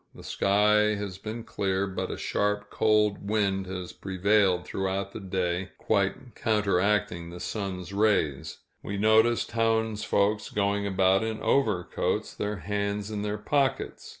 [0.15, 5.69] The sky has been clear, but a sharp, cold wind has prevailed throughout the day,
[5.77, 13.21] quite counteracting the sun's rays; we noticed townsfolk going about in overcoats, their hands in
[13.21, 14.09] their pockets.